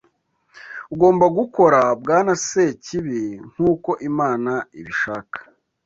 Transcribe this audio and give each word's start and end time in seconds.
Ugomba 0.93 1.25
gukora, 1.37 1.79
Bwana 2.01 2.33
Sekibi, 2.45 3.23
nkuko 3.51 3.89
Imana 4.09 4.51
ibishaka 4.79 5.37